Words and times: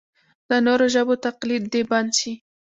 د 0.49 0.51
نورو 0.65 0.85
ژبو 0.93 1.13
تقلید 1.25 1.63
دې 1.73 1.81
بند 1.91 2.11
شي. 2.19 2.33